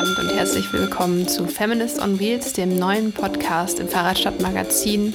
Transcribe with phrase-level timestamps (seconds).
[0.00, 5.12] Abend und herzlich willkommen zu Feminist on Wheels, dem neuen Podcast im Fahrradstadtmagazin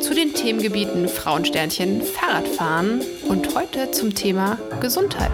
[0.00, 5.30] zu den Themengebieten Frauensternchen, Fahrradfahren und heute zum Thema Gesundheit.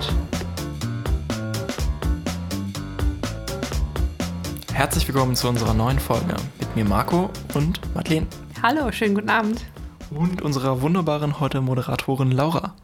[4.74, 8.26] Herzlich willkommen zu unserer neuen Folge mit mir Marco und Madeleine.
[8.62, 9.64] Hallo, schönen guten Abend.
[10.10, 12.74] Und unserer wunderbaren heute Moderatorin Laura.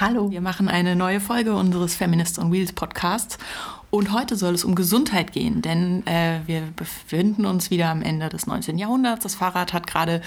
[0.00, 0.28] Hallo.
[0.32, 3.38] Wir machen eine neue Folge unseres Feminist on Wheels Podcasts.
[3.94, 8.30] Und heute soll es um Gesundheit gehen, denn äh, wir befinden uns wieder am Ende
[8.30, 8.78] des 19.
[8.78, 9.22] Jahrhunderts.
[9.22, 10.22] Das Fahrrad hat gerade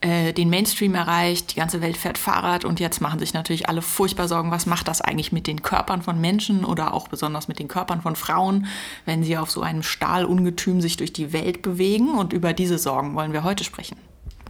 [0.00, 3.82] äh, den Mainstream erreicht, die ganze Welt fährt Fahrrad und jetzt machen sich natürlich alle
[3.82, 7.60] furchtbar Sorgen, was macht das eigentlich mit den Körpern von Menschen oder auch besonders mit
[7.60, 8.66] den Körpern von Frauen,
[9.04, 12.18] wenn sie auf so einem Stahlungetüm sich durch die Welt bewegen.
[12.18, 13.96] Und über diese Sorgen wollen wir heute sprechen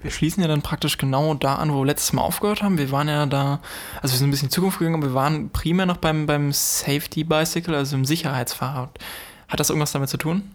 [0.04, 2.76] wir schließen ja dann praktisch genau da an, wo wir letztes Mal aufgehört haben.
[2.76, 3.60] Wir waren ja da,
[4.02, 6.26] also wir sind ein bisschen in die Zukunft gegangen, aber wir waren primär noch beim,
[6.26, 8.90] beim Safety Bicycle, also im Sicherheitsfahrrad.
[9.48, 10.50] Hat das irgendwas damit zu tun?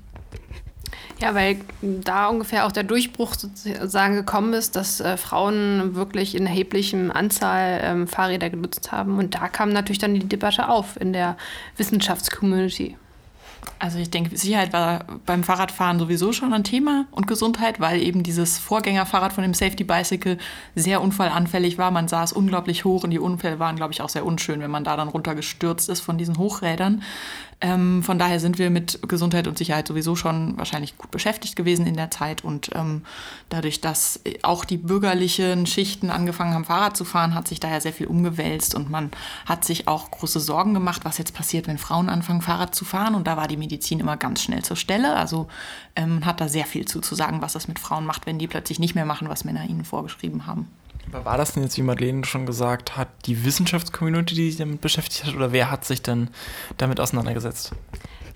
[1.19, 6.45] Ja, weil da ungefähr auch der Durchbruch sozusagen gekommen ist, dass äh, Frauen wirklich in
[6.45, 9.17] erheblichem Anzahl ähm, Fahrräder genutzt haben.
[9.17, 11.37] Und da kam natürlich dann die Debatte auf in der
[11.75, 12.97] Wissenschaftscommunity.
[13.79, 18.23] Also ich denke, Sicherheit war beim Fahrradfahren sowieso schon ein Thema und Gesundheit, weil eben
[18.23, 20.37] dieses Vorgängerfahrrad von dem Safety Bicycle
[20.75, 21.89] sehr unfallanfällig war.
[21.89, 24.83] Man saß unglaublich hoch und die Unfälle waren, glaube ich, auch sehr unschön, wenn man
[24.83, 27.01] da dann runtergestürzt ist von diesen Hochrädern.
[27.61, 31.85] Ähm, von daher sind wir mit Gesundheit und Sicherheit sowieso schon wahrscheinlich gut beschäftigt gewesen
[31.87, 32.43] in der Zeit.
[32.43, 33.03] Und ähm,
[33.49, 37.91] dadurch, dass auch die bürgerlichen Schichten angefangen haben, Fahrrad zu fahren, hat sich daher sehr
[37.91, 39.11] viel umgewälzt und man
[39.45, 43.13] hat sich auch große Sorgen gemacht, was jetzt passiert, wenn Frauen anfangen, Fahrrad zu fahren.
[43.13, 45.15] Und da war die Medizin immer ganz schnell zur Stelle.
[45.15, 45.47] Also
[45.95, 48.47] ähm, hat da sehr viel zu, zu sagen, was das mit Frauen macht, wenn die
[48.47, 50.67] plötzlich nicht mehr machen, was Männer ihnen vorgeschrieben haben.
[51.11, 55.25] War das denn jetzt, wie Madeleine schon gesagt hat, die Wissenschaftscommunity, die sich damit beschäftigt
[55.25, 56.29] hat, oder wer hat sich denn
[56.77, 57.73] damit auseinandergesetzt?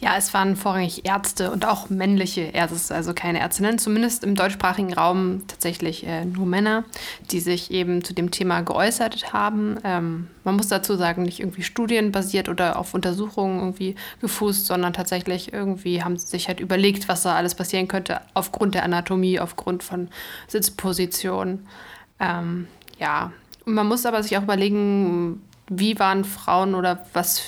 [0.03, 4.91] Ja, es waren vorrangig Ärzte und auch männliche Ärzte, also keine Ärztinnen, zumindest im deutschsprachigen
[4.91, 6.83] Raum tatsächlich äh, nur Männer,
[7.31, 9.77] die sich eben zu dem Thema geäußert haben.
[9.85, 15.53] Ähm, man muss dazu sagen, nicht irgendwie studienbasiert oder auf Untersuchungen irgendwie gefußt, sondern tatsächlich
[15.53, 19.83] irgendwie haben sie sich halt überlegt, was da alles passieren könnte aufgrund der Anatomie, aufgrund
[19.83, 20.09] von
[20.49, 21.65] Sitzpositionen.
[22.19, 22.67] Ähm,
[22.99, 23.31] ja,
[23.65, 27.41] und man muss aber sich auch überlegen, wie waren Frauen oder was,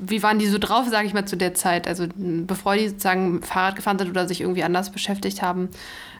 [0.00, 1.86] wie waren die so drauf, sage ich mal, zu der Zeit.
[1.86, 5.68] Also bevor die sozusagen Fahrrad gefahren sind oder sich irgendwie anders beschäftigt haben,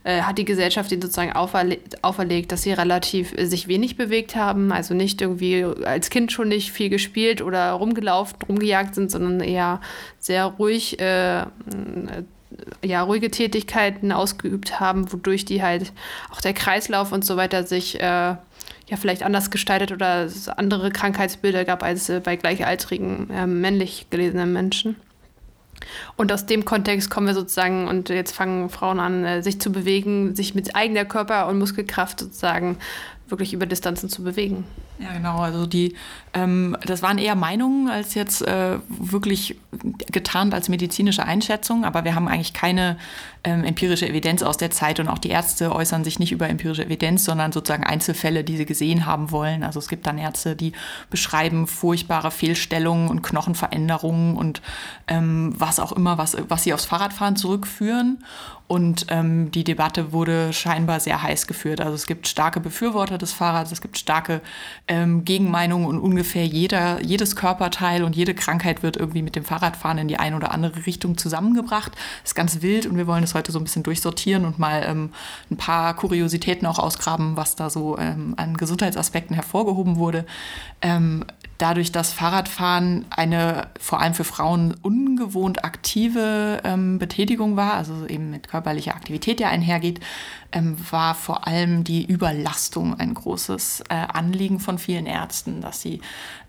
[0.05, 4.37] äh, hat die Gesellschaft ihnen sozusagen auferle auferlegt, dass sie relativ äh, sich wenig bewegt
[4.37, 9.41] haben, also nicht irgendwie als Kind schon nicht viel gespielt oder rumgelaufen, rumgejagt sind, sondern
[9.41, 9.81] eher
[10.19, 11.45] sehr ruhig äh,
[12.85, 15.93] ja, ruhige Tätigkeiten ausgeübt haben, wodurch die halt
[16.31, 18.35] auch der Kreislauf und so weiter sich äh,
[18.91, 24.07] ja vielleicht anders gestaltet oder es andere Krankheitsbilder gab als äh, bei gleichaltrigen äh, männlich
[24.11, 24.97] gelesenen Menschen.
[26.17, 29.73] Und aus dem Kontext kommen wir sozusagen, und jetzt fangen Frauen an, äh, sich zu
[29.73, 32.77] bewegen, sich mit eigener Körper- und Muskelkraft sozusagen
[33.29, 34.65] wirklich über Distanzen zu bewegen.
[35.01, 35.39] Ja, genau.
[35.39, 35.95] Also die,
[36.35, 39.57] ähm, das waren eher Meinungen als jetzt äh, wirklich
[40.13, 42.99] getarnt als medizinische Einschätzung, aber wir haben eigentlich keine
[43.43, 46.85] ähm, empirische Evidenz aus der Zeit und auch die Ärzte äußern sich nicht über empirische
[46.85, 49.63] Evidenz, sondern sozusagen Einzelfälle, die sie gesehen haben wollen.
[49.63, 50.73] Also es gibt dann Ärzte, die
[51.09, 54.61] beschreiben furchtbare Fehlstellungen und Knochenveränderungen und
[55.09, 58.23] ähm, was auch immer, was, was sie aufs Fahrradfahren zurückführen.
[58.71, 61.81] Und ähm, die Debatte wurde scheinbar sehr heiß geführt.
[61.81, 64.43] Also es gibt starke Befürworter des Fahrrads, es gibt starke
[64.91, 69.99] ähm, Gegenmeinungen und ungefähr jeder, jedes Körperteil und jede Krankheit wird irgendwie mit dem Fahrradfahren
[69.99, 71.93] in die eine oder andere Richtung zusammengebracht.
[72.23, 74.83] Das ist ganz wild und wir wollen das heute so ein bisschen durchsortieren und mal
[74.85, 75.11] ähm,
[75.49, 80.27] ein paar Kuriositäten auch ausgraben, was da so ähm, an Gesundheitsaspekten hervorgehoben wurde.
[81.61, 88.31] Dadurch, dass Fahrradfahren eine vor allem für Frauen ungewohnt aktive ähm, Betätigung war, also eben
[88.31, 90.01] mit körperlicher Aktivität ja einhergeht,
[90.53, 96.01] ähm, war vor allem die Überlastung ein großes äh, Anliegen von vielen Ärzten, dass sie,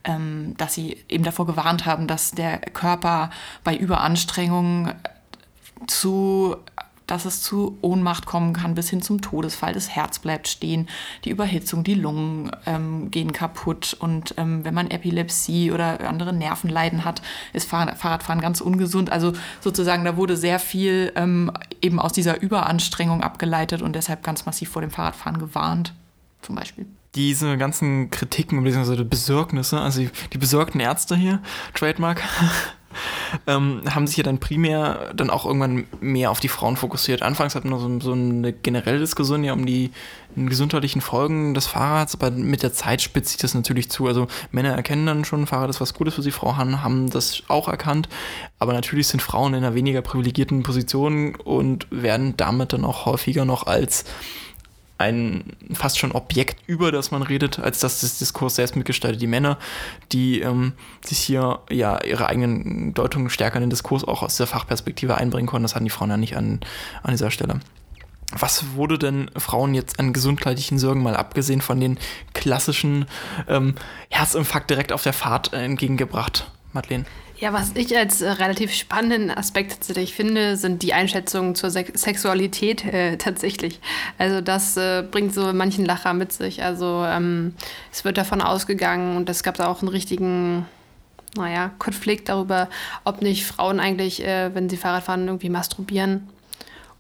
[0.06, 3.32] ähm, dass sie eben davor gewarnt haben, dass der Körper
[3.66, 4.94] bei Überanstrengung
[5.88, 6.56] zu
[7.12, 9.74] dass es zu Ohnmacht kommen kann, bis hin zum Todesfall.
[9.74, 10.88] Das Herz bleibt stehen,
[11.26, 13.98] die Überhitzung, die Lungen ähm, gehen kaputt.
[14.00, 17.22] Und ähm, wenn man Epilepsie oder andere Nervenleiden hat,
[17.52, 19.12] ist Fahrradfahren ganz ungesund.
[19.12, 24.46] Also sozusagen, da wurde sehr viel ähm, eben aus dieser Überanstrengung abgeleitet und deshalb ganz
[24.46, 25.94] massiv vor dem Fahrradfahren gewarnt,
[26.42, 29.04] zum Beispiel diese ganzen Kritiken bzw.
[29.04, 31.42] Besorgnisse, also die besorgten Ärzte hier,
[31.74, 32.22] Trademark,
[33.48, 37.22] ähm, haben sich ja dann primär dann auch irgendwann mehr auf die Frauen fokussiert.
[37.22, 39.92] Anfangs hatten wir so, so eine generelle Diskussion ja um die
[40.36, 44.08] gesundheitlichen Folgen des Fahrrads, aber mit der Zeit spitzt sich das natürlich zu.
[44.08, 47.68] Also Männer erkennen dann schon, Fahrrad ist was Gutes für sie, Frauen haben das auch
[47.68, 48.08] erkannt,
[48.60, 53.46] aber natürlich sind Frauen in einer weniger privilegierten Position und werden damit dann auch häufiger
[53.46, 54.06] noch als
[55.02, 55.44] ein
[55.74, 59.22] fast schon Objekt, über das man redet, als dass das Diskurs selbst mitgestaltet.
[59.22, 59.58] Die Männer,
[60.12, 64.48] die ähm, sich hier ja ihre eigenen Deutungen stärker in den Diskurs auch aus der
[64.48, 66.60] Fachperspektive einbringen konnten, das hatten die Frauen ja nicht an,
[67.04, 67.60] an dieser Stelle.
[68.32, 71.98] Was wurde denn Frauen jetzt an gesundheitlichen Sorgen mal abgesehen von den
[72.34, 73.06] klassischen
[73.48, 73.76] ähm,
[74.10, 77.06] Herzinfarkt direkt auf der Fahrt äh, entgegengebracht, Madeleine?
[77.42, 81.86] Ja, was ich als äh, relativ spannenden Aspekt tatsächlich finde, sind die Einschätzungen zur Se
[81.92, 83.80] Sexualität äh, tatsächlich.
[84.20, 86.64] Also das äh, bringt so manchen Lacher mit sich.
[86.64, 87.56] Also ähm,
[87.92, 90.68] es wird davon ausgegangen und es gab da auch einen richtigen
[91.36, 92.70] naja, Konflikt darüber,
[93.06, 96.28] ob nicht Frauen eigentlich, äh, wenn sie Fahrrad fahren, irgendwie masturbieren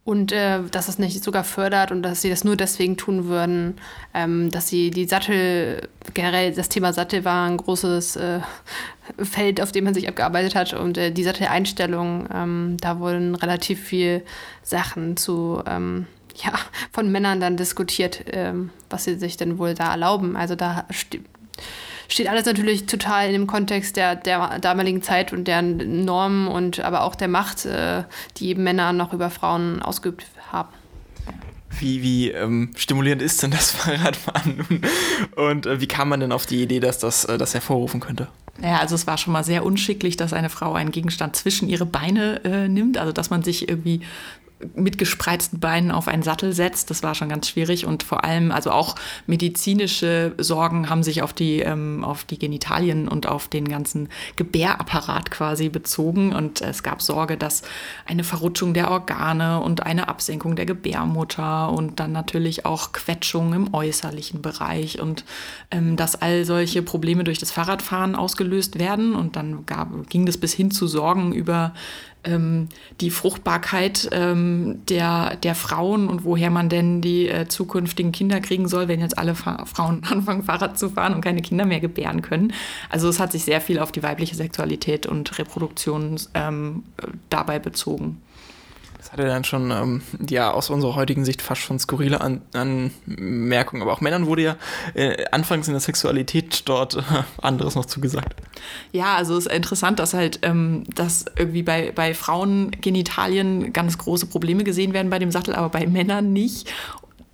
[0.04, 3.76] und äh, dass es nicht sogar fördert und dass sie das nur deswegen tun würden,
[4.14, 8.40] ähm, dass sie die Sattel, generell das Thema Sattel war ein großes äh,
[9.20, 13.80] Feld, auf dem man sich abgearbeitet hat und äh, die Satteleinstellung, ähm, da wurden relativ
[13.80, 14.24] viel
[14.64, 16.54] Sachen zu, ähm, ja,
[16.92, 20.36] von Männern dann diskutiert, ähm, was sie sich denn wohl da erlauben.
[20.36, 20.88] Also da
[22.12, 26.80] steht alles natürlich total in dem Kontext der, der damaligen Zeit und deren Normen und
[26.82, 28.04] aber auch der Macht, äh,
[28.38, 30.70] die eben Männer noch über Frauen ausgeübt haben.
[31.80, 34.82] Wie, wie ähm, stimulierend ist denn das Fahrradfahren nun?
[35.36, 38.28] Und äh, wie kam man denn auf die Idee, dass das äh, das hervorrufen könnte?
[38.62, 41.86] Ja, also es war schon mal sehr unschicklich, dass eine Frau einen Gegenstand zwischen ihre
[41.86, 44.02] Beine äh, nimmt, also dass man sich irgendwie
[44.76, 46.90] mit gespreizten Beinen auf einen Sattel setzt.
[46.90, 47.86] Das war schon ganz schwierig.
[47.86, 48.96] Und vor allem, also auch
[49.28, 55.32] medizinische Sorgen haben sich auf die, ähm, auf die Genitalien und auf den ganzen Gebärapparat
[55.32, 56.34] quasi bezogen.
[56.34, 57.64] Und es gab Sorge, dass
[58.06, 63.74] eine Verrutschung der Organe und eine Absenkung der Gebärmutter und dann natürlich auch Quetschung im
[63.74, 65.26] äußerlichen Bereich und
[65.72, 69.16] ähm, dass all solche Probleme durch das Fahrradfahren ausgelöst werden.
[69.16, 71.74] Und dann gab, ging das bis hin zu Sorgen über
[72.24, 72.70] ähm,
[73.00, 78.68] die Fruchtbarkeit ähm, der, der Frauen und woher man denn die äh, zukünftigen Kinder kriegen
[78.68, 82.22] soll, wenn jetzt alle Fa Frauen anfangen, Fahrrad zu fahren und keine Kinder mehr gebären
[82.22, 82.54] können.
[82.90, 86.84] Also es hat sich sehr viel auf die weibliche Sexualität und Reproduktion ähm,
[87.30, 88.22] dabei bezogen.
[89.02, 93.82] Das hatte dann schon, ähm, ja, aus unserer heutigen Sicht fast schon skurrile An Anmerkungen.
[93.82, 94.58] Aber auch Männern wurde ja
[94.94, 97.02] äh, anfangs in der Sexualität dort äh,
[97.42, 98.41] anderes noch zugesagt.
[98.92, 103.98] Ja, also es ist interessant, dass halt, ähm, dass irgendwie bei, bei Frauen Genitalien ganz
[103.98, 106.72] große Probleme gesehen werden bei dem Sattel, aber bei Männern nicht.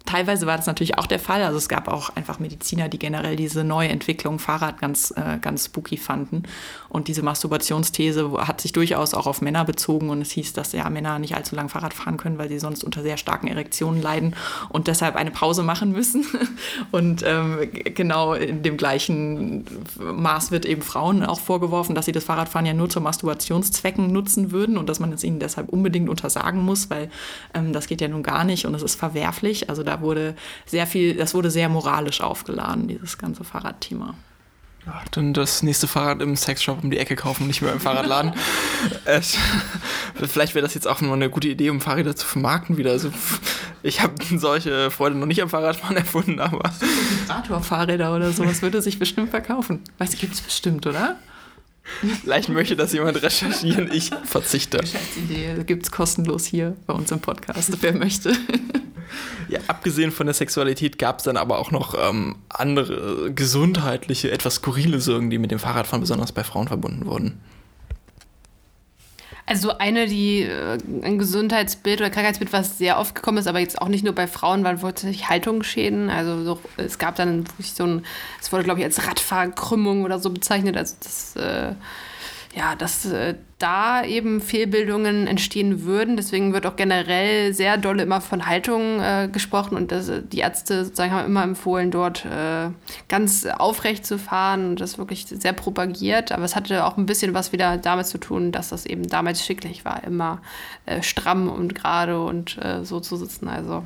[0.07, 1.43] Teilweise war das natürlich auch der Fall.
[1.43, 5.65] Also es gab auch einfach Mediziner, die generell diese neue Entwicklung Fahrrad ganz, äh, ganz
[5.65, 6.43] spooky fanden.
[6.87, 10.09] Und diese Masturbationsthese hat sich durchaus auch auf Männer bezogen.
[10.09, 12.85] Und es hieß, dass ja Männer nicht allzu lang Fahrrad fahren können, weil sie sonst
[12.85, 14.33] unter sehr starken Erektionen leiden
[14.69, 16.25] und deshalb eine Pause machen müssen.
[16.91, 19.65] Und ähm, genau in dem gleichen
[19.99, 24.51] Maß wird eben Frauen auch vorgeworfen, dass sie das Fahrradfahren ja nur zu Masturbationszwecken nutzen
[24.51, 27.09] würden und dass man es ihnen deshalb unbedingt untersagen muss, weil
[27.53, 29.69] ähm, das geht ja nun gar nicht und es ist verwerflich.
[29.69, 30.35] Also da wurde
[30.65, 34.15] sehr viel, das wurde sehr moralisch aufgeladen, dieses ganze Fahrradthema.
[35.11, 38.33] Dann das nächste Fahrrad im Sexshop um die Ecke kaufen, nicht mehr im Fahrradladen.
[39.05, 39.37] es,
[40.15, 42.91] vielleicht wäre das jetzt auch mal eine gute Idee, um Fahrräder zu vermarkten wieder.
[42.91, 43.11] Also,
[43.83, 46.71] ich habe solche Freude noch nicht am Fahrradfahren erfunden, aber.
[46.79, 49.81] Vibrator-Fahrräder oder sowas würde sich bestimmt verkaufen.
[49.97, 51.17] Weißt du, gibt es bestimmt, oder?
[52.21, 53.89] Vielleicht möchte das jemand recherchieren.
[53.91, 54.77] Ich verzichte.
[54.79, 58.33] Geschäftsidee gibt es kostenlos hier bei uns im Podcast, wer möchte.
[59.49, 64.55] Ja, abgesehen von der Sexualität gab es dann aber auch noch ähm, andere gesundheitliche, etwas
[64.55, 67.39] skurrile Sorgen, die mit dem Fahrradfahren besonders bei Frauen verbunden wurden.
[69.49, 73.81] Also eine, die äh, ein Gesundheitsbild oder Krankheitsbild, was sehr oft gekommen ist, aber jetzt
[73.81, 76.09] auch nicht nur bei Frauen, waren tatsächlich Haltungsschäden.
[76.09, 78.05] Also so, es gab dann wirklich so ein,
[78.41, 80.75] es wurde glaube ich als Radfahrkrümmung oder so bezeichnet.
[80.75, 81.75] Also das äh,
[82.55, 86.15] ja, dass äh, da eben Fehlbildungen entstehen würden.
[86.15, 90.85] Deswegen wird auch generell sehr doll immer von Haltung äh, gesprochen und das, die Ärzte
[90.85, 92.69] sozusagen haben immer empfohlen, dort äh,
[93.07, 96.31] ganz aufrecht zu fahren und das wirklich sehr propagiert.
[96.31, 99.43] Aber es hatte auch ein bisschen was wieder damit zu tun, dass das eben damals
[99.43, 100.41] schicklich war, immer
[100.85, 103.47] äh, stramm und gerade und äh, so zu sitzen.
[103.47, 103.83] Also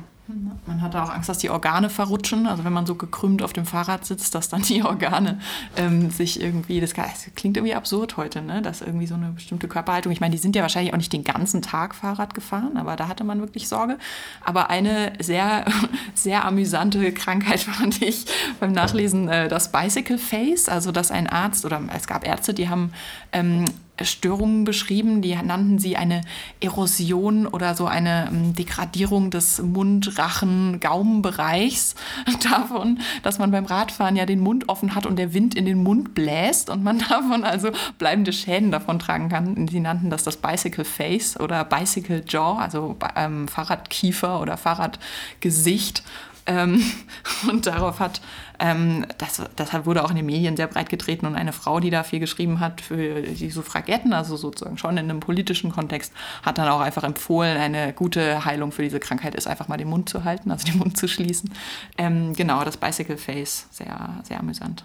[0.66, 2.46] man hatte auch Angst, dass die Organe verrutschen.
[2.46, 5.40] Also wenn man so gekrümmt auf dem Fahrrad sitzt, dass dann die Organe
[5.76, 8.62] ähm, sich irgendwie, das, klingt irgendwie absurd heute, ne?
[8.62, 11.24] dass irgendwie so eine bestimmte Körperhaltung, ich meine, die sind ja wahrscheinlich auch nicht den
[11.24, 13.98] ganzen Tag Fahrrad gefahren, aber da hatte man wirklich Sorge.
[14.44, 15.64] Aber eine sehr,
[16.14, 18.26] sehr amüsante Krankheit fand ich
[18.60, 22.68] beim Nachlesen äh, das Bicycle Face, also dass ein Arzt oder es gab Ärzte, die
[22.68, 22.92] haben
[23.32, 23.64] ähm,
[24.04, 26.22] Störungen beschrieben, die nannten sie eine
[26.60, 31.94] Erosion oder so eine ähm, Degradierung des Mund-, Rachen-, Gaumenbereichs
[32.50, 35.82] davon, dass man beim Radfahren ja den Mund offen hat und der Wind in den
[35.82, 39.68] Mund bläst und man davon also bleibende Schäden davon tragen kann.
[39.68, 46.02] Sie nannten das das Bicycle Face oder Bicycle Jaw, also ähm, Fahrradkiefer oder Fahrradgesicht.
[46.46, 46.82] Ähm,
[47.48, 48.20] und darauf hat,
[48.62, 51.90] ähm, das, das wurde auch in den Medien sehr breit getreten und eine Frau, die
[51.90, 56.12] da viel geschrieben hat für die Suffragetten, also sozusagen schon in einem politischen Kontext,
[56.44, 59.88] hat dann auch einfach empfohlen, eine gute Heilung für diese Krankheit ist einfach mal den
[59.88, 61.52] Mund zu halten, also den Mund zu schließen.
[61.98, 64.84] Ähm, genau, das Bicycle Face, sehr, sehr amüsant.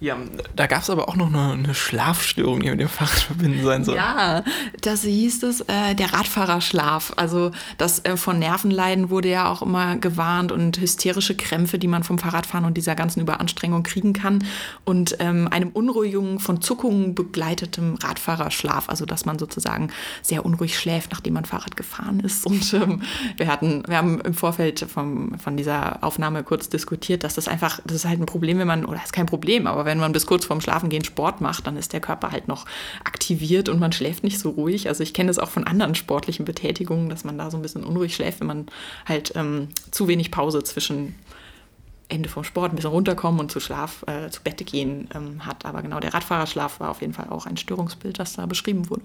[0.00, 0.16] Ja,
[0.56, 3.84] da gab es aber auch noch eine, eine, Schlafstörung, die mit dem Fahrrad verbinden sein
[3.84, 3.96] soll.
[3.96, 4.44] Ja,
[4.80, 7.12] das hieß es, äh, der Radfahrerschlaf.
[7.16, 12.02] Also das äh, von Nervenleiden wurde ja auch immer gewarnt und hysterische Krämpfe, die man
[12.02, 14.44] vom Fahrradfahren und dieser ganzen Überanstrengung kriegen kann.
[14.84, 18.88] Und ähm, einem Unruhigung von Zuckungen begleitetem Radfahrerschlaf.
[18.88, 19.90] Also dass man sozusagen
[20.22, 22.46] sehr unruhig schläft, nachdem man Fahrrad gefahren ist.
[22.54, 23.02] Und ähm,
[23.36, 27.80] wir hatten, wir haben im Vorfeld vom, von dieser Aufnahme kurz diskutiert, dass das einfach,
[27.84, 30.26] das ist halt ein Problem, wenn man, oder ist kein Problem, aber wenn man bis
[30.26, 32.66] kurz vorm Schlafengehen Sport macht, dann ist der Körper halt noch
[33.04, 34.88] aktiviert und man schläft nicht so ruhig.
[34.88, 37.84] Also ich kenne das auch von anderen sportlichen Betätigungen, dass man da so ein bisschen
[37.84, 38.66] unruhig schläft, wenn man
[39.06, 41.14] halt ähm, zu wenig Pause zwischen
[42.08, 45.64] Ende vom Sport ein bisschen runterkommen und zu Schlaf, äh, zu Bette gehen ähm, hat.
[45.64, 49.02] Aber genau, der Radfahrerschlaf war auf jeden Fall auch ein Störungsbild, das da beschrieben wurde.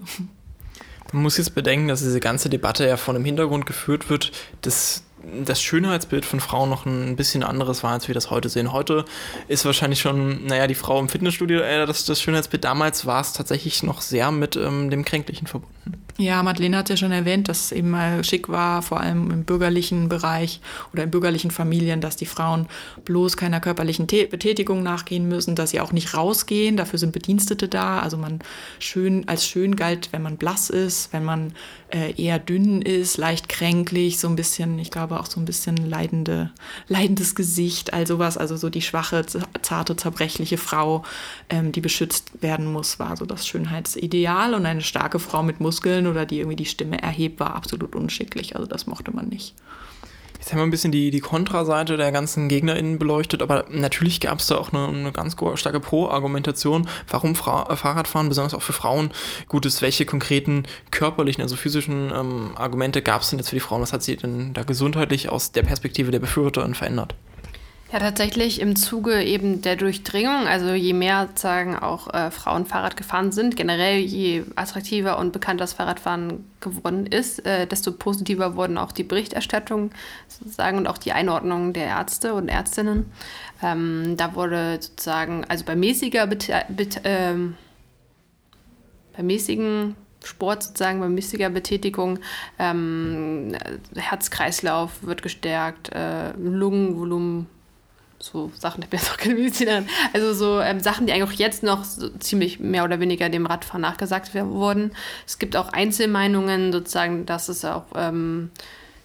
[1.12, 5.02] Man muss jetzt bedenken, dass diese ganze Debatte ja von dem Hintergrund geführt wird, dass
[5.44, 8.72] das Schönheitsbild von Frauen noch ein bisschen anderes war, als wir das heute sehen.
[8.72, 9.04] Heute
[9.48, 13.32] ist wahrscheinlich schon, naja, die Frau im Fitnessstudio, äh, das, das Schönheitsbild damals war es
[13.32, 16.00] tatsächlich noch sehr mit ähm, dem Kränklichen verbunden.
[16.20, 19.44] Ja, Madeleine hat ja schon erwähnt, dass es eben mal schick war, vor allem im
[19.44, 20.60] bürgerlichen Bereich
[20.92, 22.66] oder in bürgerlichen Familien, dass die Frauen
[23.06, 28.00] bloß keiner körperlichen Betätigung nachgehen müssen, dass sie auch nicht rausgehen, dafür sind Bedienstete da.
[28.00, 28.40] Also man
[28.80, 31.54] schön als schön galt, wenn man blass ist, wenn man
[31.88, 35.76] äh, eher dünn ist, leicht kränklich, so ein bisschen, ich glaube auch so ein bisschen
[35.76, 36.50] leidende,
[36.86, 38.38] leidendes Gesicht, all sowas.
[38.38, 39.26] Also so die schwache,
[39.62, 41.02] zarte, zerbrechliche Frau,
[41.48, 44.54] ähm, die beschützt werden muss, war so das Schönheitsideal.
[44.54, 48.54] Und eine starke Frau mit Muskeln oder die irgendwie die Stimme erhebt, war absolut unschicklich.
[48.54, 49.54] Also das mochte man nicht.
[50.40, 54.38] Jetzt haben wir ein bisschen die, die Kontraseite der ganzen GegnerInnen beleuchtet, aber natürlich gab
[54.38, 58.72] es da auch eine, eine ganz starke Pro-Argumentation, warum Fra äh, Fahrradfahren, besonders auch für
[58.72, 59.10] Frauen,
[59.48, 59.82] gut ist.
[59.82, 63.82] Welche konkreten körperlichen, also physischen ähm, Argumente gab es denn jetzt für die Frauen?
[63.82, 67.14] Was hat sie denn da gesundheitlich aus der Perspektive der Befürworterin verändert?
[67.92, 72.96] Ja, tatsächlich im Zuge eben der Durchdringung, also je mehr sagen auch äh, Frauen Fahrrad
[72.96, 78.78] gefahren sind, generell je attraktiver und bekannter das Fahrradfahren geworden ist, äh, desto positiver wurden
[78.78, 79.90] auch die Berichterstattung
[80.28, 83.06] sozusagen und auch die Einordnung der Ärzte und Ärztinnen.
[83.60, 86.28] Ähm, da wurde sozusagen, also bei mäßiger,
[87.02, 87.56] ähm,
[89.16, 92.20] bei mäßigen Sport sozusagen, bei mäßiger Betätigung,
[92.60, 93.56] ähm,
[93.96, 97.48] Herzkreislauf wird gestärkt, äh, Lungenvolumen
[98.20, 101.38] so Sachen, ich bin jetzt auch keine Medizinerin, also so ähm, Sachen, die eigentlich auch
[101.38, 104.92] jetzt noch so ziemlich mehr oder weniger dem Radfahren nachgesagt wurden.
[105.26, 108.50] Es gibt auch Einzelmeinungen sozusagen, dass es auch, ähm,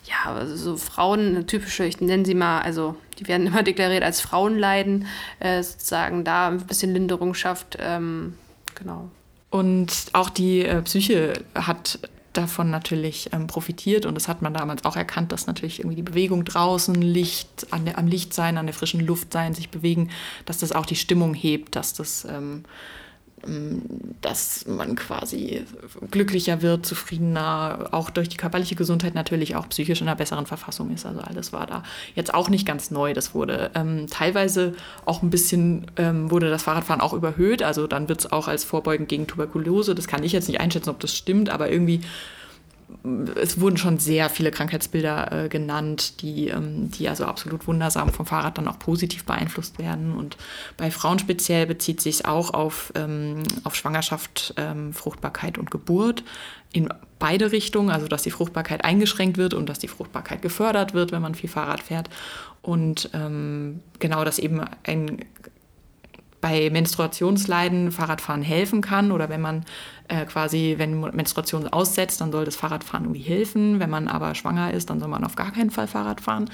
[0.03, 5.07] ja, so Frauen, typische, ich nenne sie mal, also die werden immer deklariert als Frauenleiden,
[5.39, 8.35] äh, sozusagen da ein bisschen Linderung schafft, ähm,
[8.75, 9.09] genau.
[9.49, 11.99] Und auch die äh, Psyche hat
[12.37, 14.05] davon natürlich ähm, profitiert.
[14.05, 17.85] Und das hat man damals auch erkannt, dass natürlich irgendwie die Bewegung draußen, Licht, an
[17.85, 20.09] der, am Licht sein, an der frischen Luft sein, sich bewegen,
[20.45, 22.63] dass das auch die Stimmung hebt, dass das ähm,
[24.21, 25.63] dass man quasi
[26.09, 30.91] glücklicher wird, zufriedener, auch durch die körperliche Gesundheit natürlich auch psychisch in einer besseren Verfassung
[30.91, 31.05] ist.
[31.05, 31.83] Also alles war da
[32.15, 33.13] jetzt auch nicht ganz neu.
[33.13, 34.73] Das wurde ähm, teilweise
[35.05, 37.61] auch ein bisschen, ähm, wurde das Fahrradfahren auch überhöht.
[37.61, 40.89] Also dann wird es auch als Vorbeugen gegen Tuberkulose, das kann ich jetzt nicht einschätzen,
[40.89, 42.01] ob das stimmt, aber irgendwie
[43.35, 48.25] es wurden schon sehr viele Krankheitsbilder äh, genannt, die, ähm, die also absolut wundersam vom
[48.25, 50.15] Fahrrad dann auch positiv beeinflusst werden.
[50.15, 50.37] Und
[50.77, 56.23] bei Frauen speziell bezieht sich auch auf, ähm, auf Schwangerschaft, ähm, Fruchtbarkeit und Geburt
[56.73, 61.11] in beide Richtungen, also dass die Fruchtbarkeit eingeschränkt wird und dass die Fruchtbarkeit gefördert wird,
[61.11, 62.09] wenn man viel Fahrrad fährt.
[62.61, 65.19] Und ähm, genau, dass eben ein
[66.45, 69.65] bei Menstruationsleiden Fahrradfahren helfen kann oder wenn man
[70.09, 73.79] äh, quasi, wenn Menstruation aussetzt, dann soll das Fahrradfahren irgendwie helfen.
[73.79, 76.51] Wenn man aber schwanger ist, dann soll man auf gar keinen Fall Fahrrad fahren.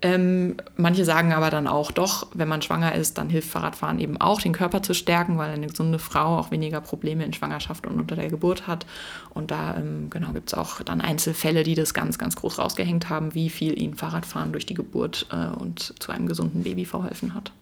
[0.00, 4.18] Ähm, manche sagen aber dann auch doch, wenn man schwanger ist, dann hilft Fahrradfahren eben
[4.18, 8.00] auch, den Körper zu stärken, weil eine gesunde Frau auch weniger Probleme in Schwangerschaft und
[8.00, 8.86] unter der Geburt hat.
[9.28, 13.10] Und da ähm, genau, gibt es auch dann Einzelfälle, die das ganz, ganz groß rausgehängt
[13.10, 17.34] haben, wie viel ihnen Fahrradfahren durch die Geburt äh, und zu einem gesunden Baby verholfen
[17.34, 17.52] hat.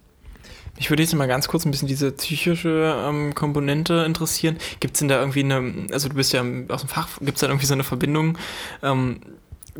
[0.78, 4.58] Ich würde jetzt mal ganz kurz ein bisschen diese psychische ähm, Komponente interessieren.
[4.80, 7.40] Gibt es denn da irgendwie eine, also du bist ja aus dem Fach, gibt es
[7.40, 8.36] da irgendwie so eine Verbindung
[8.82, 9.20] ähm,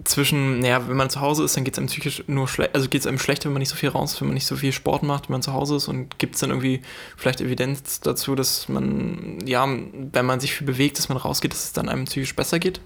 [0.05, 2.89] zwischen, naja, wenn man zu Hause ist, dann geht es einem psychisch nur schlecht, also
[2.89, 4.73] geht es einem schlechter, wenn man nicht so viel raus wenn man nicht so viel
[4.73, 6.83] Sport macht, wenn man zu Hause ist und gibt es dann irgendwie
[7.17, 11.65] vielleicht Evidenz dazu, dass man, ja, wenn man sich viel bewegt, dass man rausgeht, dass
[11.65, 12.81] es dann einem psychisch besser geht?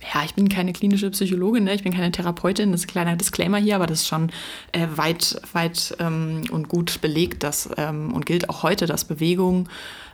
[0.00, 1.74] Ja, ich bin keine klinische Psychologin, ne?
[1.74, 4.30] ich bin keine Therapeutin, das ist ein kleiner Disclaimer hier, aber das ist schon
[4.72, 9.68] äh, weit, weit ähm, und gut belegt dass, ähm, und gilt auch heute, dass Bewegung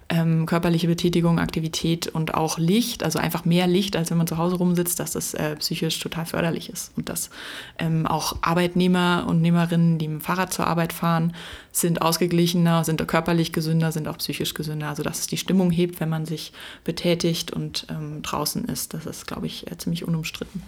[0.08, 4.38] ähm, körperliche Betätigung, Aktivität und auch Licht, also einfach mehr Licht, als wenn man zu
[4.38, 6.92] Hause rumsitzt, dass das äh, psychisch total förderlich ist.
[6.96, 7.30] Und dass
[7.78, 11.34] ähm, auch Arbeitnehmer und Nehmerinnen, die mit dem Fahrrad zur Arbeit fahren,
[11.72, 14.88] sind ausgeglichener, sind körperlich gesünder, sind auch psychisch gesünder.
[14.88, 16.52] Also dass es die Stimmung hebt, wenn man sich
[16.84, 18.94] betätigt und ähm, draußen ist.
[18.94, 20.62] Das ist, glaube ich, äh, ziemlich unumstritten.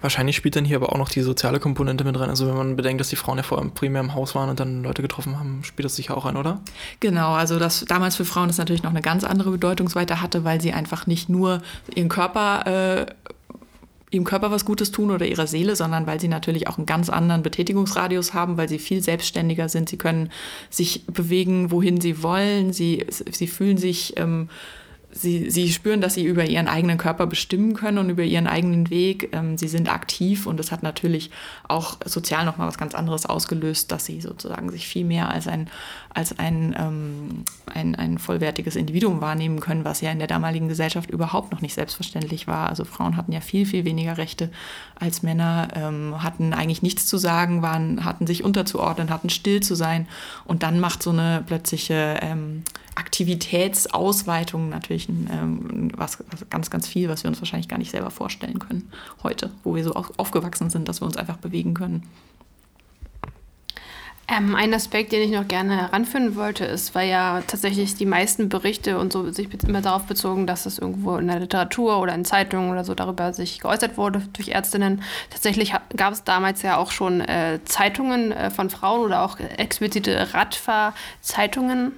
[0.00, 2.30] Wahrscheinlich spielt dann hier aber auch noch die soziale Komponente mit rein.
[2.30, 4.82] Also wenn man bedenkt, dass die Frauen ja vorher primär im Haus waren und dann
[4.82, 6.60] Leute getroffen haben, spielt das sicher auch ein, oder?
[7.00, 10.60] Genau, also das damals für Frauen das natürlich noch eine ganz andere Bedeutungsweite hatte, weil
[10.60, 11.62] sie einfach nicht nur
[11.94, 13.06] ihren Körper äh,
[14.10, 17.08] ihrem Körper was Gutes tun oder ihrer Seele, sondern weil sie natürlich auch einen ganz
[17.08, 19.88] anderen Betätigungsradius haben, weil sie viel selbstständiger sind.
[19.88, 20.30] Sie können
[20.68, 22.72] sich bewegen, wohin sie wollen.
[22.72, 24.48] Sie, sie fühlen sich ähm,
[25.12, 28.90] sie, sie spüren, dass sie über ihren eigenen Körper bestimmen können und über ihren eigenen
[28.90, 29.30] Weg.
[29.32, 31.30] Ähm, sie sind aktiv und das hat natürlich
[31.68, 35.68] auch sozial nochmal was ganz anderes ausgelöst, dass sie sozusagen sich viel mehr als ein,
[36.14, 41.10] als ein, ähm, ein, ein vollwertiges Individuum wahrnehmen können, was ja in der damaligen Gesellschaft
[41.10, 42.68] überhaupt noch nicht selbstverständlich war.
[42.68, 44.50] Also Frauen hatten ja viel, viel weniger Rechte
[44.98, 49.74] als Männer, ähm, hatten eigentlich nichts zu sagen, waren, hatten sich unterzuordnen, hatten still zu
[49.74, 50.06] sein
[50.44, 52.62] und dann macht so eine plötzliche ähm,
[53.00, 58.10] Aktivitätsausweitung natürlich ähm, was, was, ganz, ganz viel, was wir uns wahrscheinlich gar nicht selber
[58.10, 58.92] vorstellen können
[59.22, 62.02] heute, wo wir so aufgewachsen sind, dass wir uns einfach bewegen können.
[64.28, 68.50] Ähm, ein Aspekt, den ich noch gerne heranführen wollte, ist, weil ja tatsächlich die meisten
[68.50, 72.24] Berichte und so sich immer darauf bezogen, dass es irgendwo in der Literatur oder in
[72.24, 75.02] Zeitungen oder so darüber sich geäußert wurde durch Ärztinnen.
[75.30, 80.32] Tatsächlich gab es damals ja auch schon äh, Zeitungen äh, von Frauen oder auch explizite
[80.34, 81.92] Radfahrzeitungen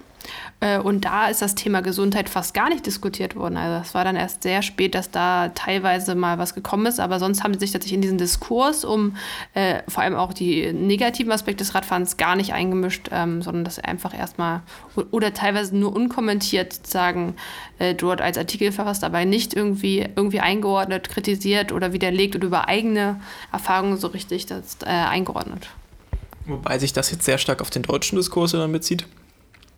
[0.84, 3.56] und da ist das Thema Gesundheit fast gar nicht diskutiert worden.
[3.56, 7.00] Also es war dann erst sehr spät, dass da teilweise mal was gekommen ist.
[7.00, 9.16] Aber sonst haben sie sich tatsächlich in diesen Diskurs um
[9.54, 13.78] äh, vor allem auch die negativen Aspekte des Radfahrens gar nicht eingemischt, ähm, sondern das
[13.78, 14.62] einfach erstmal
[15.10, 17.34] oder teilweise nur unkommentiert sozusagen
[17.78, 22.68] äh, dort als Artikel verfasst, aber nicht irgendwie, irgendwie eingeordnet, kritisiert oder widerlegt oder über
[22.68, 25.68] eigene Erfahrungen so richtig das, äh, eingeordnet.
[26.46, 29.06] Wobei sich das jetzt sehr stark auf den deutschen Diskurs dann bezieht.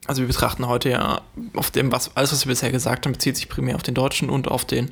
[0.06, 1.22] Also wir betrachten heute ja
[1.54, 4.28] auf dem, was alles, was wir bisher gesagt haben, bezieht sich primär auf den deutschen
[4.28, 4.90] und auf den,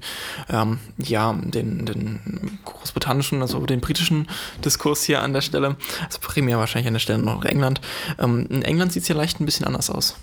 [0.48, 4.28] ähm, ja, den, den großbritannischen, also den britischen
[4.64, 5.76] Diskurs hier an der Stelle.
[6.04, 7.82] Also primär wahrscheinlich an der Stelle noch England.
[8.18, 10.16] Ähm, in England sieht es ja leicht ein bisschen anders aus.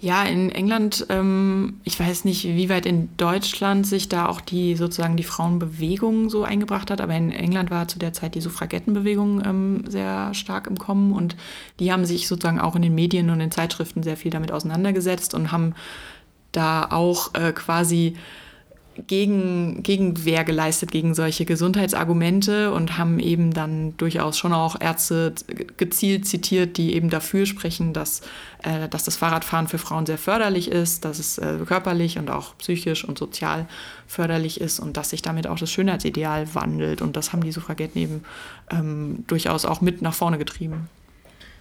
[0.00, 4.76] Ja, in England, ähm, ich weiß nicht, wie weit in Deutschland sich da auch die
[4.76, 9.44] sozusagen die Frauenbewegung so eingebracht hat, aber in England war zu der Zeit die Suffragettenbewegung
[9.44, 11.34] ähm, sehr stark im Kommen und
[11.80, 15.34] die haben sich sozusagen auch in den Medien und in Zeitschriften sehr viel damit auseinandergesetzt
[15.34, 15.74] und haben
[16.52, 18.14] da auch äh, quasi
[19.06, 25.34] gegen, Gegenwehr geleistet gegen solche Gesundheitsargumente und haben eben dann durchaus schon auch Ärzte
[25.76, 28.22] gezielt zitiert, die eben dafür sprechen, dass,
[28.62, 32.56] äh, dass das Fahrradfahren für Frauen sehr förderlich ist, dass es äh, körperlich und auch
[32.58, 33.66] psychisch und sozial
[34.06, 37.02] förderlich ist und dass sich damit auch das Schönheitsideal wandelt.
[37.02, 38.24] Und das haben die Suffragetten eben
[38.70, 40.88] ähm, durchaus auch mit nach vorne getrieben.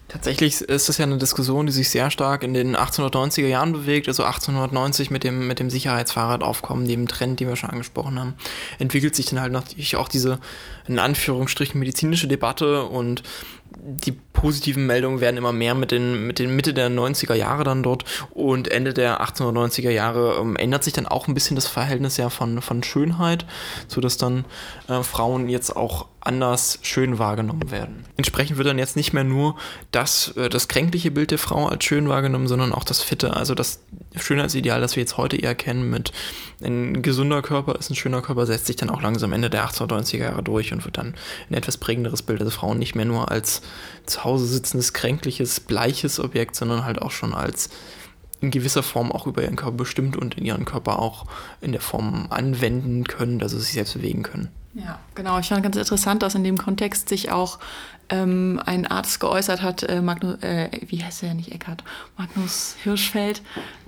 [0.07, 4.07] Tatsächlich ist das ja eine Diskussion, die sich sehr stark in den 1890er Jahren bewegt,
[4.07, 8.35] also 1890 mit dem, mit dem Sicherheitsfahrradaufkommen, dem Trend, den wir schon angesprochen haben,
[8.79, 10.39] entwickelt sich dann halt natürlich auch diese,
[10.87, 13.23] in Anführungsstrichen, medizinische Debatte und
[13.69, 17.83] die positiven Meldungen werden immer mehr mit den, mit den Mitte der 90er Jahre dann
[17.83, 22.17] dort und Ende der 1890er Jahre ähm, ändert sich dann auch ein bisschen das Verhältnis
[22.17, 23.45] ja von, von Schönheit,
[23.87, 24.45] sodass dann
[24.87, 28.05] äh, Frauen jetzt auch anders schön wahrgenommen werden.
[28.17, 29.55] Entsprechend wird dann jetzt nicht mehr nur
[29.91, 33.55] das, äh, das kränkliche Bild der Frau als schön wahrgenommen, sondern auch das Fitte, also
[33.55, 33.79] das
[34.15, 36.11] Schönheitsideal, das wir jetzt heute eher kennen mit
[36.61, 40.17] ein gesunder Körper ist ein schöner Körper, setzt sich dann auch langsam Ende der 1890er
[40.17, 41.13] Jahre durch und wird dann
[41.49, 43.61] ein etwas prägenderes Bild der Frauen nicht mehr nur als
[44.05, 47.69] zu Hause sitzendes, kränkliches, bleiches Objekt, sondern halt auch schon als
[48.41, 51.25] in gewisser Form auch über ihren Körper bestimmt und in ihren Körper auch
[51.61, 54.49] in der Form anwenden können, dass sie sich selbst bewegen können.
[54.73, 55.39] Ja, genau.
[55.39, 57.59] Ich fand ganz interessant, dass in dem Kontext sich auch
[58.09, 61.83] ähm, ein Arzt geäußert hat, äh, Magnus, äh, wie heißt er nicht Eckart,
[62.17, 63.41] Magnus Hirschfeld,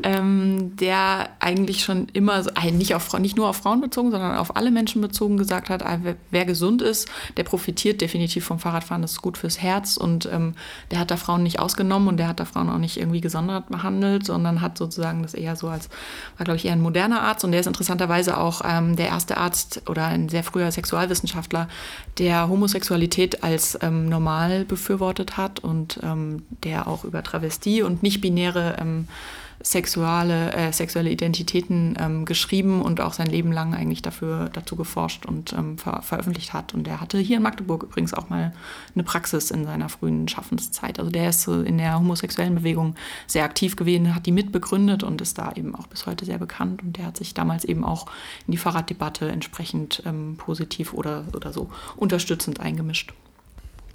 [0.03, 4.55] ähm, der eigentlich schon immer, äh, nicht, auf, nicht nur auf Frauen bezogen, sondern auf
[4.55, 9.01] alle Menschen bezogen gesagt hat, äh, wer, wer, gesund ist, der profitiert definitiv vom Fahrradfahren,
[9.01, 10.55] das ist gut fürs Herz und ähm,
[10.91, 13.69] der hat da Frauen nicht ausgenommen und der hat da Frauen auch nicht irgendwie gesondert
[13.69, 15.89] behandelt, sondern hat sozusagen das eher so als,
[16.38, 19.38] war glaube ich eher ein moderner Arzt und der ist interessanterweise auch ähm, der erste
[19.38, 21.67] Arzt oder ein sehr früher Sexualwissenschaftler,
[22.17, 28.78] der Homosexualität als ähm, normal befürwortet hat und ähm, der auch über Travestie und nicht-binäre
[28.80, 29.08] ähm,
[29.62, 35.26] sexuelle, äh, sexuelle Identitäten ähm, geschrieben und auch sein Leben lang eigentlich dafür, dazu geforscht
[35.26, 36.74] und ähm, ver veröffentlicht hat.
[36.74, 38.54] Und der hatte hier in Magdeburg übrigens auch mal
[38.95, 41.00] eine Praxis in seiner frühen Schaffenszeit.
[41.00, 42.95] Also der ist in der homosexuellen Bewegung
[43.28, 46.82] sehr aktiv gewesen, hat die mitbegründet und ist da eben auch bis heute sehr bekannt.
[46.82, 48.06] Und der hat sich damals eben auch
[48.48, 53.13] in die Fahrraddebatte entsprechend ähm, positiv oder, oder so unterstützend eingemischt.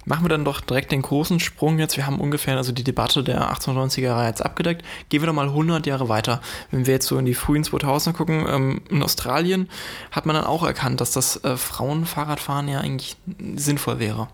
[0.05, 1.97] Machen wir dann doch direkt den großen Sprung jetzt.
[1.97, 4.83] Wir haben ungefähr also die Debatte der 1890er Jahre jetzt abgedeckt.
[5.09, 6.41] Gehen wir doch mal 100 Jahre weiter.
[6.69, 9.67] Wenn wir jetzt so in die frühen 2000er gucken, ähm, in Australien
[10.11, 13.17] hat man dann auch erkannt, dass das äh, Frauenfahrradfahren ja eigentlich
[13.55, 14.27] sinnvoll wäre.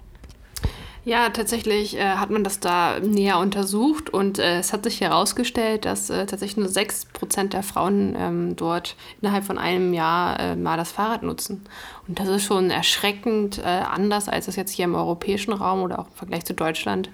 [1.03, 5.85] Ja, tatsächlich äh, hat man das da näher untersucht und äh, es hat sich herausgestellt,
[5.85, 10.77] dass äh, tatsächlich nur 6% der Frauen ähm, dort innerhalb von einem Jahr äh, mal
[10.77, 11.63] das Fahrrad nutzen.
[12.07, 15.97] Und das ist schon erschreckend äh, anders, als es jetzt hier im europäischen Raum oder
[15.97, 17.09] auch im Vergleich zu Deutschland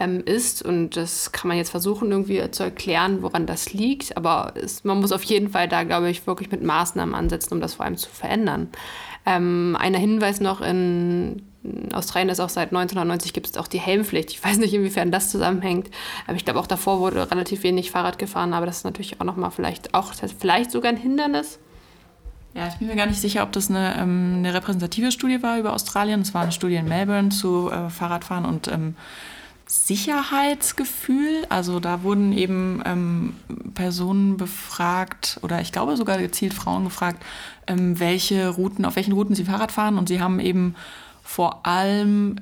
[0.00, 0.62] ähm, ist.
[0.62, 4.16] Und das kann man jetzt versuchen, irgendwie zu erklären, woran das liegt.
[4.16, 7.60] Aber es, man muss auf jeden Fall da, glaube ich, wirklich mit Maßnahmen ansetzen, um
[7.60, 8.68] das vor allem zu verändern.
[9.24, 11.47] Ähm, ein Hinweis noch in
[11.92, 14.30] Australien ist auch seit 1990 gibt es auch die Helmpflicht.
[14.30, 15.90] Ich weiß nicht, inwiefern das zusammenhängt.
[16.26, 18.52] Aber ich glaube, auch davor wurde relativ wenig Fahrrad gefahren.
[18.52, 21.58] Aber das ist natürlich auch nochmal vielleicht auch vielleicht sogar ein Hindernis.
[22.54, 25.58] Ja, ich bin mir gar nicht sicher, ob das eine, ähm, eine repräsentative Studie war
[25.58, 26.20] über Australien.
[26.22, 28.96] Es war eine Studie in Melbourne zu äh, Fahrradfahren und ähm,
[29.66, 31.44] Sicherheitsgefühl.
[31.50, 33.36] Also da wurden eben ähm,
[33.74, 37.22] Personen befragt oder ich glaube sogar gezielt Frauen gefragt,
[37.66, 39.98] ähm, welche Routen, auf welchen Routen sie Fahrrad fahren.
[39.98, 40.74] Und sie haben eben
[41.28, 42.36] vor allem,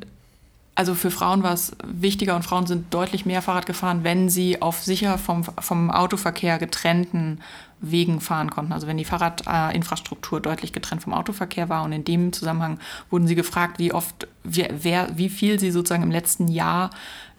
[0.77, 4.62] also für Frauen war es wichtiger und Frauen sind deutlich mehr Fahrrad gefahren, wenn sie
[4.62, 7.40] auf sicher vom, vom Autoverkehr getrennten
[7.81, 8.72] Wegen fahren konnten.
[8.72, 12.79] Also wenn die Fahrradinfrastruktur deutlich getrennt vom Autoverkehr war und in dem Zusammenhang
[13.11, 16.90] wurden sie gefragt, wie oft, wer, wie viel sie sozusagen im letzten Jahr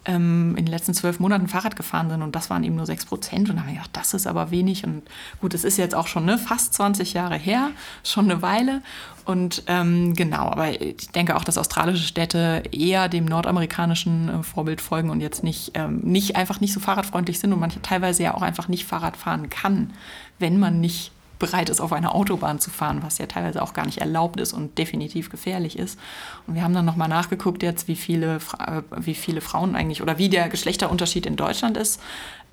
[0.07, 3.05] ähm, in den letzten zwölf Monaten Fahrrad gefahren sind und das waren eben nur sechs
[3.05, 3.49] Prozent.
[3.49, 4.83] Und da habe ich gedacht, das ist aber wenig.
[4.85, 5.03] Und
[5.39, 7.69] gut, es ist jetzt auch schon ne, fast 20 Jahre her,
[8.03, 8.81] schon eine Weile.
[9.25, 14.79] Und ähm, genau, aber ich denke auch, dass australische Städte eher dem nordamerikanischen äh, Vorbild
[14.79, 18.33] folgen und jetzt nicht, ähm, nicht einfach nicht so fahrradfreundlich sind und manche teilweise ja
[18.33, 19.91] auch einfach nicht Fahrrad fahren kann,
[20.39, 23.85] wenn man nicht bereit ist, auf einer Autobahn zu fahren, was ja teilweise auch gar
[23.85, 25.99] nicht erlaubt ist und definitiv gefährlich ist.
[26.45, 30.17] Und wir haben dann nochmal nachgeguckt jetzt, wie viele, äh, wie viele Frauen eigentlich oder
[30.17, 32.01] wie der Geschlechterunterschied in Deutschland ist,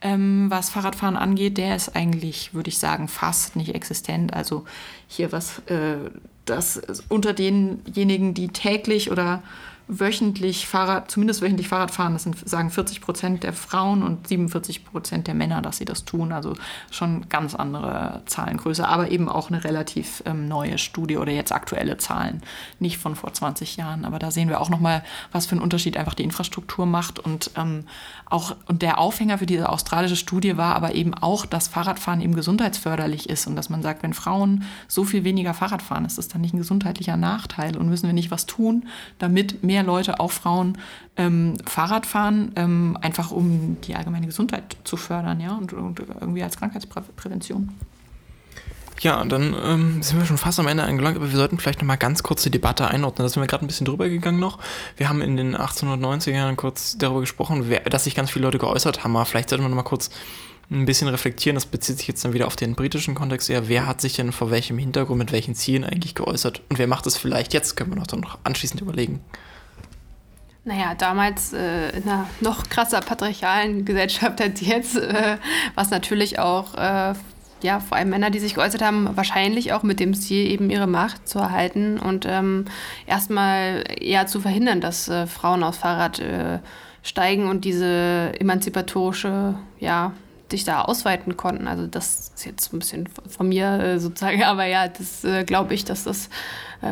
[0.03, 1.59] ähm, was Fahrradfahren angeht.
[1.59, 4.35] Der ist eigentlich, würde ich sagen, fast nicht existent.
[4.35, 4.65] Also
[5.09, 5.97] hier was, äh,
[6.45, 9.43] das unter denjenigen, die täglich oder
[9.87, 12.15] wöchentlich Fahrrad, zumindest wöchentlich Fahrrad fahren.
[12.15, 16.05] Das sind, sagen 40 Prozent der Frauen und 47 Prozent der Männer, dass sie das
[16.05, 16.33] tun.
[16.33, 16.55] Also
[16.91, 21.99] schon ganz andere Zahlengröße, aber eben auch eine relativ ähm, neue Studie oder jetzt aktuelle
[21.99, 22.43] Zahlen,
[22.79, 24.05] nicht von vor 20 Jahren.
[24.05, 27.19] Aber da sehen wir auch nochmal, was für einen Unterschied einfach die Infrastruktur macht.
[27.19, 27.85] Und ähm,
[28.27, 32.35] auch und der Aufhänger für diese australische Studie war aber eben auch, dass Fahrradfahren eben
[32.35, 36.29] gesundheitsförderlich ist und dass man sagt, wenn Frauen so viel weniger Fahrrad fahren, ist das
[36.29, 38.87] dann nicht ein gesundheitlicher Nachteil und müssen wir nicht was tun,
[39.19, 40.79] damit mehr mehr Leute, auch Frauen,
[41.17, 46.45] ähm, Fahrrad fahren, ähm, einfach um die allgemeine Gesundheit zu fördern, ja, und, und irgendwie
[46.45, 47.71] als Krankheitsprävention.
[49.01, 51.87] Ja, dann ähm, sind wir schon fast am Ende angelangt, aber wir sollten vielleicht noch
[51.89, 53.25] mal ganz kurz die Debatte einordnen.
[53.25, 54.61] Da sind wir gerade ein bisschen drüber gegangen noch.
[54.97, 58.59] Wir haben in den 1890er Jahren kurz darüber gesprochen, wer, dass sich ganz viele Leute
[58.59, 60.11] geäußert haben, aber vielleicht sollten wir noch mal kurz
[60.71, 61.57] ein bisschen reflektieren.
[61.57, 63.69] Das bezieht sich jetzt dann wieder auf den britischen Kontext eher.
[63.69, 66.63] Wer hat sich denn vor welchem Hintergrund, mit welchen Zielen eigentlich geäußert?
[66.71, 67.77] Und wer macht es vielleicht jetzt?
[67.77, 69.21] Können wir noch dann noch anschließend überlegen.
[70.67, 75.37] Naja, damals äh, in einer noch krasser patriarchalen Gesellschaft als jetzt, äh,
[75.75, 77.15] was natürlich auch, äh,
[77.63, 80.87] ja, vor allem Männer, die sich geäußert haben, wahrscheinlich auch mit dem Ziel, eben ihre
[80.87, 82.65] Macht zu erhalten und ähm,
[83.07, 86.61] erstmal eher zu verhindern, dass äh, Frauen aufs Fahrrad äh,
[87.03, 90.13] steigen und diese emanzipatorische, ja,
[90.51, 91.69] sich da ausweiten konnten.
[91.69, 95.85] Also das ist jetzt ein bisschen von mir äh, sozusagen, aber ja, das glaube ich,
[95.85, 96.31] dass das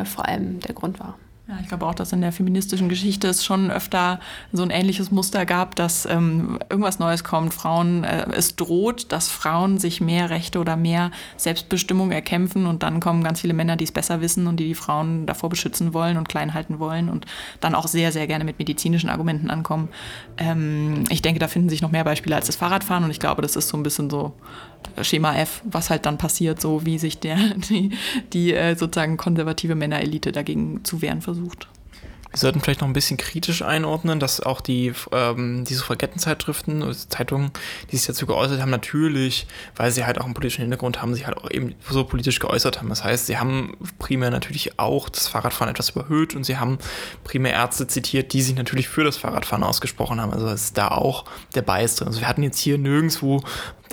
[0.05, 1.17] vor allem der Grund war.
[1.45, 4.21] Ja, ich glaube auch, dass in der feministischen Geschichte es schon öfter
[4.53, 7.53] so ein ähnliches Muster gab, dass ähm, irgendwas Neues kommt.
[7.53, 13.01] Frauen, äh, es droht, dass Frauen sich mehr Rechte oder mehr Selbstbestimmung erkämpfen und dann
[13.01, 16.15] kommen ganz viele Männer, die es besser wissen und die die Frauen davor beschützen wollen
[16.15, 17.25] und klein halten wollen und
[17.59, 19.89] dann auch sehr, sehr gerne mit medizinischen Argumenten ankommen.
[20.37, 23.41] Ähm, ich denke, da finden sich noch mehr Beispiele als das Fahrradfahren und ich glaube,
[23.41, 24.31] das ist so ein bisschen so
[25.01, 27.37] Schema F, was halt dann passiert, so wie sich der,
[27.69, 27.91] die,
[28.33, 31.67] die äh, sozusagen konservative Männerelite dagegen zu wehren versucht.
[32.33, 37.07] Wir sollten vielleicht noch ein bisschen kritisch einordnen, dass auch die ähm, diese Suffragettenzeitschriften, also
[37.07, 37.51] Zeitungen,
[37.91, 41.27] die sich dazu geäußert haben, natürlich, weil sie halt auch einen politischen Hintergrund haben, sich
[41.27, 42.89] halt auch eben so politisch geäußert haben.
[42.89, 46.79] Das heißt, sie haben primär natürlich auch das Fahrradfahren etwas überhöht und sie haben
[47.23, 50.33] primär Ärzte zitiert, die sich natürlich für das Fahrradfahren ausgesprochen haben.
[50.33, 52.07] Also ist da auch der Bias drin.
[52.07, 53.43] Also wir hatten jetzt hier nirgendwo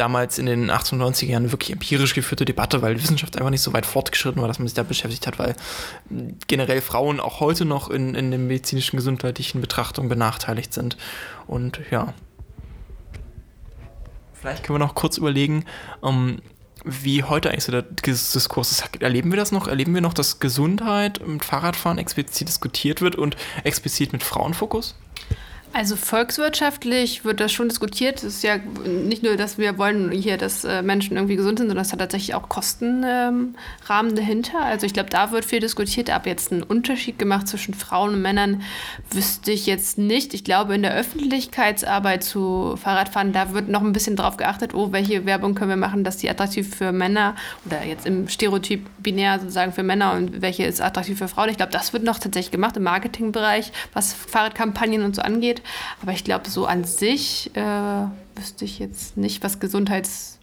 [0.01, 3.85] damals in den 1890er Jahren wirklich empirisch geführte Debatte, weil Wissenschaft einfach nicht so weit
[3.85, 5.55] fortgeschritten war, dass man sich da beschäftigt hat, weil
[6.47, 10.97] generell Frauen auch heute noch in, in den medizinischen gesundheitlichen Betrachtungen benachteiligt sind.
[11.47, 12.15] Und ja.
[14.33, 15.67] Vielleicht können wir noch kurz überlegen,
[16.03, 16.41] ähm,
[16.83, 19.03] wie heute eigentlich so der Diskurs ist.
[19.03, 19.69] Erleben wir das noch?
[19.69, 24.97] Erleben wir noch, dass Gesundheit mit Fahrradfahren explizit diskutiert wird und explizit mit Frauenfokus?
[25.73, 28.19] Also volkswirtschaftlich wird das schon diskutiert.
[28.19, 31.69] Es ist ja nicht nur, dass wir wollen hier, dass äh, Menschen irgendwie gesund sind,
[31.69, 33.55] sondern es hat tatsächlich auch Kostenrahmen
[33.89, 34.61] ähm, dahinter.
[34.65, 36.11] Also ich glaube, da wird viel diskutiert.
[36.11, 38.63] Aber jetzt einen Unterschied gemacht zwischen Frauen und Männern
[39.13, 40.35] wüsste ich jetzt nicht.
[40.35, 44.91] Ich glaube, in der Öffentlichkeitsarbeit zu Fahrradfahren, da wird noch ein bisschen drauf geachtet, oh,
[44.91, 49.39] welche Werbung können wir machen, dass die attraktiv für Männer oder jetzt im Stereotyp binär
[49.39, 51.49] sozusagen für Männer und welche ist attraktiv für Frauen.
[51.49, 55.60] Ich glaube, das wird noch tatsächlich gemacht im Marketingbereich, was Fahrradkampagnen und so angeht.
[56.03, 60.39] Aber ich glaube, so an sich äh, wüsste ich jetzt nicht, was Gesundheitssachen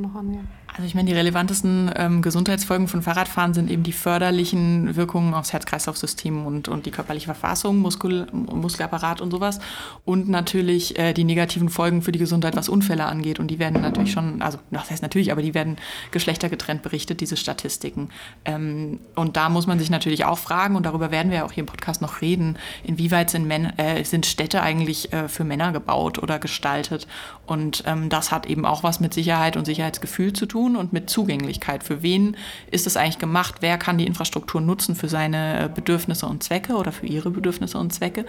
[0.00, 0.44] noch angeht.
[0.76, 5.54] Also ich meine, die relevantesten ähm, Gesundheitsfolgen von Fahrradfahren sind eben die förderlichen Wirkungen aufs
[5.54, 9.58] Herz-Kreislauf-System und, und die körperliche Verfassung, Muskel, Muskelapparat und sowas.
[10.04, 13.38] Und natürlich äh, die negativen Folgen für die Gesundheit, was Unfälle angeht.
[13.38, 15.78] Und die werden natürlich schon, also das heißt natürlich, aber die werden
[16.10, 18.10] geschlechtergetrennt berichtet, diese Statistiken.
[18.44, 21.62] Ähm, und da muss man sich natürlich auch fragen, und darüber werden wir auch hier
[21.62, 26.18] im Podcast noch reden, inwieweit sind, Men äh, sind Städte eigentlich äh, für Männer gebaut
[26.18, 27.06] oder gestaltet.
[27.46, 30.92] Und ähm, das hat eben auch was mit Sicherheit und Sicherheitsgefühl zu tun tun und
[30.92, 31.84] mit Zugänglichkeit.
[31.84, 32.36] Für wen
[32.70, 33.56] ist es eigentlich gemacht?
[33.60, 37.92] Wer kann die Infrastruktur nutzen für seine Bedürfnisse und Zwecke oder für ihre Bedürfnisse und
[37.92, 38.26] Zwecke?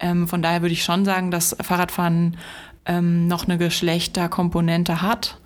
[0.00, 2.36] Ähm, von daher würde ich schon sagen, dass Fahrradfahren
[2.86, 5.38] ähm, noch eine Geschlechterkomponente hat,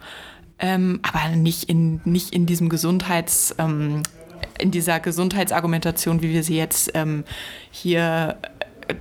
[0.58, 4.02] ähm, aber nicht in, nicht in diesem Gesundheits ähm,
[4.58, 7.24] in dieser Gesundheitsargumentation, wie wir sie jetzt ähm,
[7.70, 8.36] hier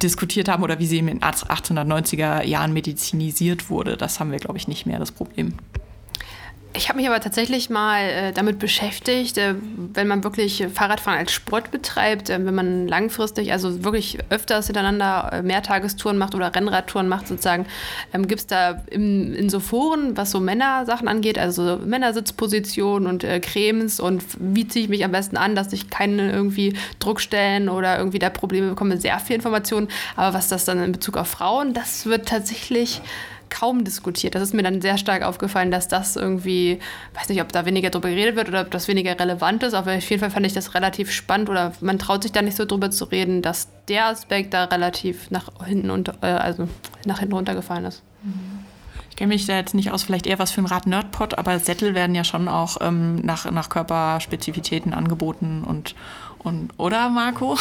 [0.01, 3.97] diskutiert haben oder wie sie in den 1890er Jahren medizinisiert wurde.
[3.97, 5.55] Das haben wir, glaube ich, nicht mehr das Problem.
[6.73, 9.55] Ich habe mich aber tatsächlich mal äh, damit beschäftigt, äh,
[9.93, 15.31] wenn man wirklich Fahrradfahren als Sport betreibt, äh, wenn man langfristig, also wirklich öfters hintereinander
[15.33, 17.65] äh, Mehrtagestouren macht oder Rennradtouren macht sozusagen,
[18.13, 23.23] ähm, gibt es da im, in so Foren, was so Männersachen angeht, also Männersitzpositionen und
[23.23, 27.69] äh, Cremes und wie ziehe ich mich am besten an, dass ich keine irgendwie Druckstellen
[27.69, 29.87] oder irgendwie da Probleme bekomme, sehr viel Informationen.
[30.15, 33.01] Aber was das dann in Bezug auf Frauen, das wird tatsächlich
[33.49, 34.35] kaum diskutiert.
[34.35, 36.79] Das ist mir dann sehr stark aufgefallen, dass das irgendwie,
[37.13, 39.95] weiß nicht, ob da weniger drüber geredet wird oder ob das weniger relevant ist, aber
[39.95, 42.65] auf jeden Fall fand ich das relativ spannend oder man traut sich da nicht so
[42.65, 46.67] drüber zu reden, dass der Aspekt da relativ nach hinten unter, äh, also
[47.05, 48.03] nach hinten runtergefallen ist.
[49.09, 51.59] Ich kenne mich da jetzt nicht aus, vielleicht eher was für ein Rad Nerdpot, aber
[51.59, 55.95] Sättel werden ja schon auch ähm, nach, nach Körperspezifitäten angeboten und,
[56.43, 57.57] und, oder, Marco?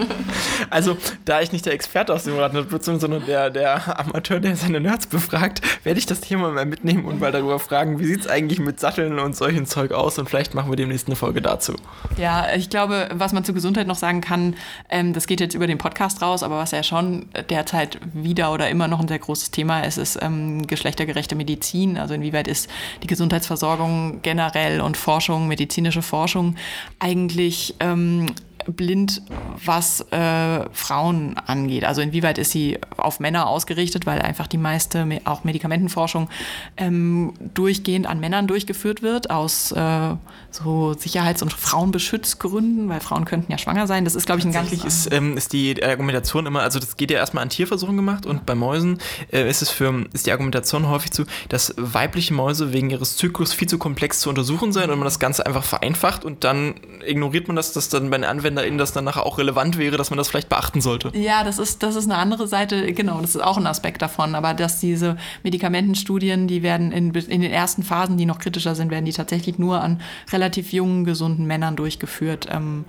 [0.70, 4.80] also, da ich nicht der Experte aus dem bin, sondern der, der Amateur, der seine
[4.80, 8.26] Nerds befragt, werde ich das Thema mal mitnehmen und mal darüber fragen, wie sieht es
[8.26, 11.74] eigentlich mit Satteln und solchen Zeug aus und vielleicht machen wir demnächst eine Folge dazu.
[12.16, 14.56] Ja, ich glaube, was man zur Gesundheit noch sagen kann,
[14.88, 18.68] ähm, das geht jetzt über den Podcast raus, aber was ja schon derzeit wieder oder
[18.70, 21.96] immer noch ein sehr großes Thema ist, ist ähm, geschlechtergerechte Medizin.
[21.96, 22.68] Also inwieweit ist
[23.04, 26.56] die Gesundheitsversorgung generell und Forschung, medizinische Forschung
[26.98, 28.26] eigentlich ähm, ähm,
[28.74, 29.22] blind,
[29.64, 31.84] was äh, Frauen angeht.
[31.84, 36.28] Also inwieweit ist sie auf Männer ausgerichtet, weil einfach die meiste auch Medikamentenforschung
[36.76, 40.14] ähm, durchgehend an Männern durchgeführt wird, aus äh,
[40.50, 44.04] so Sicherheits- und Frauenbeschützgründen, weil Frauen könnten ja schwanger sein.
[44.04, 44.72] Das ist, glaube ich, ein ganz...
[44.72, 48.46] Ist, ähm, ist die Argumentation immer, also das geht ja erstmal an Tierversuchen gemacht und
[48.46, 48.98] bei Mäusen
[49.32, 53.52] äh, ist es für, ist die Argumentation häufig zu, dass weibliche Mäuse wegen ihres Zyklus
[53.52, 56.74] viel zu komplex zu untersuchen seien und man das Ganze einfach vereinfacht und dann
[57.06, 58.24] ignoriert man das, dass dann bei den
[58.60, 61.10] AnwenderInnen das dann nachher auch relevant wäre, dass man das vielleicht beachten sollte.
[61.16, 64.34] Ja, das ist, das ist eine andere Seite, genau, das ist auch ein Aspekt davon,
[64.34, 68.90] aber dass diese Medikamentenstudien, die werden in, in den ersten Phasen, die noch kritischer sind,
[68.90, 70.00] werden die tatsächlich nur an
[70.32, 72.48] relativ jungen, gesunden Männern durchgeführt.
[72.50, 72.84] Ähm,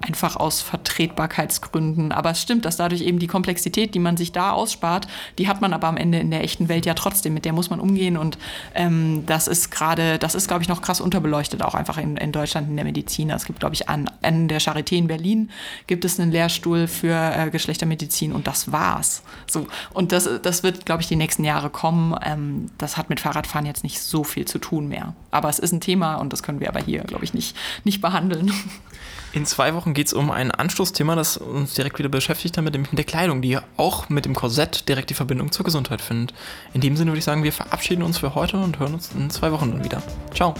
[0.00, 2.12] einfach aus Vertretbarkeitsgründen.
[2.12, 5.06] Aber es stimmt, dass dadurch eben die Komplexität, die man sich da ausspart,
[5.38, 7.34] die hat man aber am Ende in der echten Welt ja trotzdem.
[7.34, 8.38] Mit der muss man umgehen und
[8.74, 12.32] ähm, das ist gerade, das ist, glaube ich, noch krass unterbeleuchtet, auch einfach in, in
[12.32, 13.30] Deutschland in der Medizin.
[13.30, 15.50] Es gibt, glaube ich, an, an der Charité in Berlin
[15.86, 19.22] gibt es einen Lehrstuhl für äh, Geschlechtermedizin und das war's.
[19.46, 19.66] So.
[19.92, 22.14] Und das, das wird, glaube ich, die nächsten Jahre kommen.
[22.22, 25.14] Ähm, das hat mit Fahrradfahren jetzt nicht so viel zu tun mehr.
[25.30, 28.00] Aber es ist ein Thema und das können wir aber hier, glaube ich, nicht, nicht
[28.00, 28.52] behandeln.
[29.36, 32.74] In zwei Wochen geht es um ein Anstoßthema, das uns direkt wieder beschäftigt hat, mit
[32.90, 36.34] der Kleidung, die auch mit dem Korsett direkt die Verbindung zur Gesundheit findet.
[36.72, 39.28] In dem Sinne würde ich sagen, wir verabschieden uns für heute und hören uns in
[39.28, 40.02] zwei Wochen dann wieder.
[40.32, 40.54] Ciao.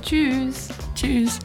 [0.00, 0.68] Tschüss.
[0.94, 1.40] Tschüss.